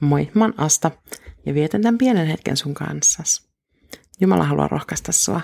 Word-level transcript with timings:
Moi, 0.00 0.30
mä 0.34 0.44
oon 0.44 0.54
Asta 0.56 0.90
ja 1.46 1.54
vietän 1.54 1.82
tämän 1.82 1.98
pienen 1.98 2.26
hetken 2.26 2.56
sun 2.56 2.74
kanssas. 2.74 3.48
Jumala 4.20 4.44
haluaa 4.44 4.68
rohkaista 4.68 5.12
sua. 5.12 5.40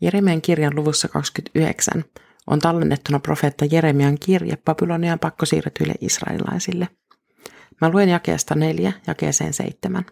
Jeremian 0.00 0.42
kirjan 0.42 0.76
luvussa 0.76 1.08
29 1.08 2.04
on 2.46 2.58
tallennettuna 2.58 3.18
profeetta 3.18 3.64
Jeremian 3.64 4.18
kirje 4.18 4.56
Babylonian 4.56 5.18
pakkosiirretyille 5.18 5.94
israelilaisille. 6.00 6.88
Mä 7.80 7.88
luen 7.88 8.08
jakeesta 8.08 8.54
neljä 8.54 8.92
jakeeseen 9.06 9.52
seitsemän. 9.52 10.04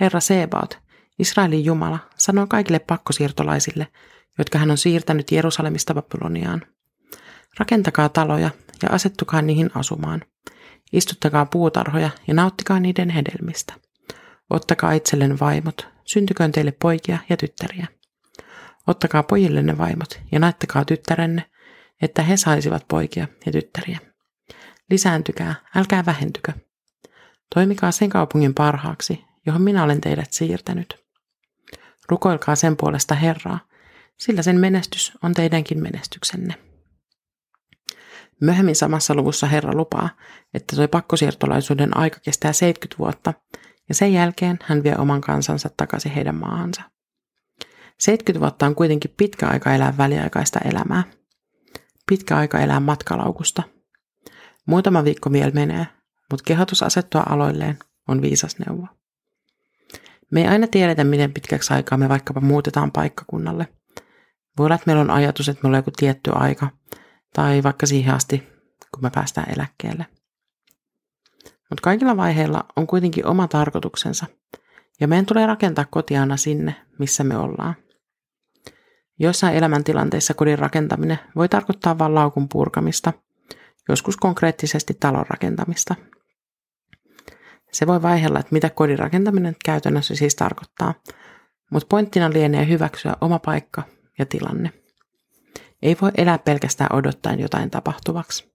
Herra 0.00 0.20
Sebaot, 0.20 0.78
Israelin 1.18 1.64
Jumala, 1.64 1.98
sanoo 2.18 2.46
kaikille 2.46 2.78
pakkosiirtolaisille, 2.78 3.86
jotka 4.38 4.58
hän 4.58 4.70
on 4.70 4.78
siirtänyt 4.78 5.32
Jerusalemista 5.32 5.94
Babyloniaan. 5.94 6.62
Rakentakaa 7.58 8.08
taloja 8.08 8.50
ja 8.82 8.88
asettukaa 8.90 9.42
niihin 9.42 9.70
asumaan– 9.74 10.24
Istuttakaa 10.92 11.46
puutarhoja 11.46 12.10
ja 12.26 12.34
nauttikaa 12.34 12.80
niiden 12.80 13.10
hedelmistä. 13.10 13.74
Ottakaa 14.50 14.92
itsellenne 14.92 15.36
vaimot, 15.40 15.88
syntyköön 16.04 16.52
teille 16.52 16.72
poikia 16.72 17.18
ja 17.28 17.36
tyttäriä. 17.36 17.86
Ottakaa 18.86 19.22
pojillenne 19.22 19.78
vaimot 19.78 20.20
ja 20.32 20.38
naittakaa 20.38 20.84
tyttärenne, 20.84 21.50
että 22.02 22.22
he 22.22 22.36
saisivat 22.36 22.88
poikia 22.88 23.28
ja 23.46 23.52
tyttäriä. 23.52 23.98
Lisääntykää, 24.90 25.54
älkää 25.76 26.06
vähentykö. 26.06 26.52
Toimikaa 27.54 27.92
sen 27.92 28.10
kaupungin 28.10 28.54
parhaaksi, 28.54 29.24
johon 29.46 29.62
minä 29.62 29.84
olen 29.84 30.00
teidät 30.00 30.32
siirtänyt. 30.32 31.06
Rukoilkaa 32.08 32.56
sen 32.56 32.76
puolesta 32.76 33.14
Herraa, 33.14 33.58
sillä 34.16 34.42
sen 34.42 34.60
menestys 34.60 35.12
on 35.22 35.34
teidänkin 35.34 35.82
menestyksenne. 35.82 36.54
Myöhemmin 38.40 38.76
samassa 38.76 39.14
luvussa 39.14 39.46
Herra 39.46 39.74
lupaa, 39.74 40.10
että 40.54 40.76
tuo 40.76 40.88
pakkosiirtolaisuuden 40.88 41.96
aika 41.96 42.20
kestää 42.20 42.52
70 42.52 42.98
vuotta, 42.98 43.34
ja 43.88 43.94
sen 43.94 44.12
jälkeen 44.12 44.58
hän 44.62 44.82
vie 44.82 44.96
oman 44.98 45.20
kansansa 45.20 45.70
takaisin 45.76 46.12
heidän 46.12 46.34
maahansa. 46.34 46.82
70 47.98 48.40
vuotta 48.40 48.66
on 48.66 48.74
kuitenkin 48.74 49.14
pitkä 49.16 49.48
aika 49.48 49.74
elää 49.74 49.94
väliaikaista 49.98 50.58
elämää. 50.64 51.02
Pitkä 52.08 52.36
aika 52.36 52.60
elää 52.60 52.80
matkalaukusta. 52.80 53.62
Muutama 54.66 55.04
viikko 55.04 55.32
vielä 55.32 55.50
menee, 55.50 55.86
mutta 56.30 56.44
kehotus 56.46 56.82
asettua 56.82 57.22
aloilleen 57.28 57.78
on 58.08 58.22
viisas 58.22 58.58
neuvo. 58.58 58.86
Me 60.30 60.40
ei 60.40 60.46
aina 60.46 60.66
tiedetä, 60.66 61.04
miten 61.04 61.32
pitkäksi 61.32 61.74
aikaa 61.74 61.98
me 61.98 62.08
vaikkapa 62.08 62.40
muutetaan 62.40 62.92
paikkakunnalle. 62.92 63.68
Voi 64.58 64.66
olla, 64.66 64.74
että 64.74 64.86
meillä 64.86 65.02
on 65.02 65.10
ajatus, 65.10 65.48
että 65.48 65.62
meillä 65.62 65.76
on 65.76 65.78
joku 65.78 65.90
tietty 65.90 66.30
aika, 66.34 66.68
tai 67.36 67.62
vaikka 67.62 67.86
siihen 67.86 68.14
asti, 68.14 68.38
kun 68.94 69.02
me 69.02 69.10
päästään 69.10 69.52
eläkkeelle. 69.52 70.06
Mutta 71.44 71.82
kaikilla 71.82 72.16
vaiheilla 72.16 72.64
on 72.76 72.86
kuitenkin 72.86 73.26
oma 73.26 73.48
tarkoituksensa, 73.48 74.26
ja 75.00 75.08
meidän 75.08 75.26
tulee 75.26 75.46
rakentaa 75.46 75.84
kotiana 75.90 76.36
sinne, 76.36 76.74
missä 76.98 77.24
me 77.24 77.36
ollaan. 77.36 77.74
Joissain 79.18 79.56
elämäntilanteissa 79.56 80.34
kodin 80.34 80.58
rakentaminen 80.58 81.18
voi 81.36 81.48
tarkoittaa 81.48 81.98
vain 81.98 82.14
laukun 82.14 82.48
purkamista, 82.48 83.12
joskus 83.88 84.16
konkreettisesti 84.16 84.94
talon 85.00 85.26
rakentamista. 85.28 85.94
Se 87.72 87.86
voi 87.86 88.02
vaihella, 88.02 88.38
että 88.40 88.52
mitä 88.52 88.70
kodin 88.70 88.98
rakentaminen 88.98 89.56
käytännössä 89.64 90.14
siis 90.14 90.34
tarkoittaa, 90.34 90.94
mutta 91.70 91.86
pointtina 91.90 92.30
lienee 92.30 92.68
hyväksyä 92.68 93.16
oma 93.20 93.38
paikka 93.38 93.82
ja 94.18 94.26
tilanne. 94.26 94.85
Ei 95.82 95.96
voi 96.02 96.10
elää 96.16 96.38
pelkästään 96.38 96.96
odottaen 96.96 97.40
jotain 97.40 97.70
tapahtuvaksi. 97.70 98.52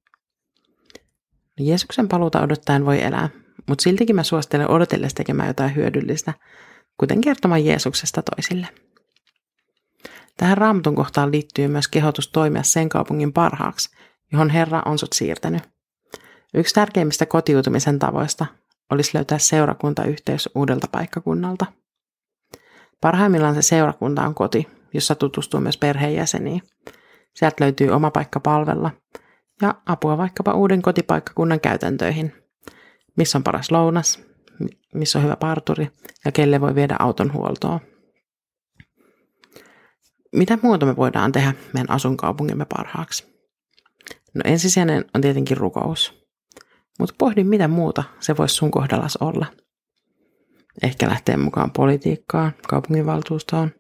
Jeesuksen 1.60 2.08
paluuta 2.08 2.42
odottaen 2.42 2.86
voi 2.86 3.02
elää, 3.04 3.30
mutta 3.68 3.84
siltikin 3.84 4.16
mä 4.16 4.24
suosittelen 4.24 4.70
odotellessa 4.70 5.16
tekemään 5.16 5.48
jotain 5.48 5.76
hyödyllistä, 5.76 6.34
kuten 6.98 7.22
kertomaan 7.22 7.66
Jeesuksesta 7.66 8.22
toisille. 8.22 8.68
Tähän 10.38 10.58
raamatun 10.58 10.96
kohtaan 10.96 11.32
liittyy 11.32 11.68
myös 11.68 11.88
kehotus 11.88 12.28
toimia 12.28 12.64
sen 12.64 12.90
kaupungin 12.90 13.34
parhaaksi, 13.34 13.90
johon 14.32 14.50
Herra 14.50 14.82
on 14.86 15.00
sut 15.00 15.14
siirtänyt. 15.14 15.64
Yksi 16.54 16.76
tärkeimmistä 16.76 17.26
kotiutumisen 17.26 18.00
tavoista 18.00 18.46
olisi 18.92 19.12
löytää 19.14 19.38
seurakuntayhteys 19.38 20.50
uudelta 20.56 20.88
paikkakunnalta. 20.92 21.66
Parhaimmillaan 23.02 23.56
se 23.56 23.62
seurakunta 23.62 24.24
on 24.24 24.36
koti, 24.36 24.68
jossa 24.94 25.16
tutustuu 25.16 25.60
myös 25.60 25.78
perheenjäseniin, 25.78 26.62
Sieltä 27.36 27.64
löytyy 27.64 27.90
oma 27.90 28.12
paikka 28.12 28.40
palvella 28.40 28.92
ja 29.62 29.76
apua 29.86 30.18
vaikkapa 30.18 30.54
uuden 30.54 30.82
kotipaikkakunnan 30.82 31.60
käytäntöihin. 31.60 32.34
Missä 33.18 33.38
on 33.38 33.44
paras 33.44 33.72
lounas, 33.72 34.24
missä 34.94 35.20
on 35.20 35.26
hyvä 35.26 35.36
parturi 35.36 35.92
ja 36.26 36.32
kelle 36.32 36.62
voi 36.62 36.76
viedä 36.76 36.96
auton 37.00 37.34
huoltoon. 37.34 37.80
Mitä 40.36 40.58
muuta 40.62 40.86
me 40.86 40.96
voidaan 40.96 41.32
tehdä 41.32 41.54
meidän 41.74 41.90
asunkaupungimme 41.90 42.66
parhaaksi? 42.76 43.32
No 44.34 44.42
ensisijainen 44.46 45.06
on 45.16 45.22
tietenkin 45.22 45.58
rukous. 45.58 46.22
Mutta 47.00 47.16
pohdin, 47.18 47.48
mitä 47.48 47.68
muuta 47.68 48.04
se 48.20 48.38
voisi 48.38 48.56
sun 48.56 48.72
kohdallas 48.72 49.18
olla. 49.18 49.46
Ehkä 50.84 51.10
lähteä 51.10 51.38
mukaan 51.38 51.72
politiikkaan, 51.72 52.52
kaupunginvaltuustoon, 52.68 53.72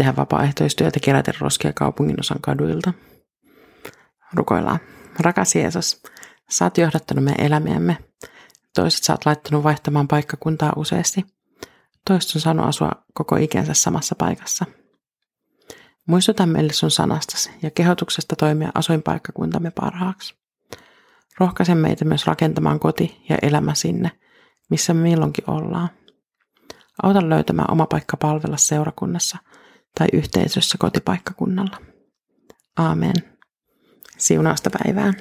tehdä 0.00 0.16
vapaaehtoistyötä 0.16 1.00
kerätä 1.00 1.32
roskia 1.38 1.72
kaupungin 1.72 2.20
osan 2.20 2.40
kaduilta. 2.40 2.92
Rukoillaan. 4.32 4.78
Rakas 5.18 5.54
Jeesus, 5.54 6.02
sä 6.50 6.64
oot 6.64 6.78
johdattanut 6.78 7.24
meidän 7.24 7.46
elämiämme. 7.46 7.96
Toiset 8.74 9.04
sä 9.04 9.12
oot 9.12 9.26
laittanut 9.26 9.64
vaihtamaan 9.64 10.08
paikkakuntaa 10.08 10.72
useasti. 10.76 11.24
Toiset 12.06 12.36
on 12.36 12.40
saanut 12.40 12.66
asua 12.66 12.90
koko 13.14 13.36
ikänsä 13.36 13.74
samassa 13.74 14.14
paikassa. 14.14 14.64
Muistuta 16.06 16.46
meille 16.46 16.72
sun 16.72 16.90
sanastasi 16.90 17.50
ja 17.62 17.70
kehotuksesta 17.70 18.36
toimia 18.36 18.70
asuinpaikkakuntamme 18.74 19.70
parhaaksi. 19.70 20.34
Rohkaise 21.40 21.74
meitä 21.74 22.04
myös 22.04 22.26
rakentamaan 22.26 22.80
koti 22.80 23.24
ja 23.28 23.38
elämä 23.42 23.74
sinne, 23.74 24.10
missä 24.70 24.94
me 24.94 25.02
milloinkin 25.02 25.50
ollaan. 25.50 25.88
Auta 27.02 27.28
löytämään 27.28 27.70
oma 27.70 27.86
paikka 27.86 28.16
palvella 28.16 28.56
seurakunnassa– 28.56 29.38
tai 29.98 30.06
yhteisössä 30.12 30.78
kotipaikkakunnalla. 30.78 31.76
Aamen. 32.76 33.14
Siunausta 34.18 34.70
päivään. 34.70 35.14